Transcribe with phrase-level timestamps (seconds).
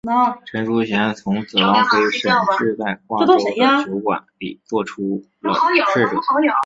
[0.47, 4.87] 陈叔贤从此王妃沈氏在瓜州的酒馆里做了
[5.93, 6.17] 侍者。